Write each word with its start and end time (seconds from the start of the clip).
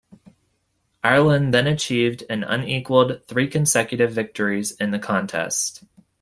Ireland 1.03 1.53
then 1.53 1.67
achieved 1.67 2.23
an 2.27 2.43
unequalled 2.43 3.23
three 3.27 3.47
consecutive 3.47 4.11
victories 4.11 4.71
in 4.71 4.89
the 4.89 4.97
contest. 4.97 5.83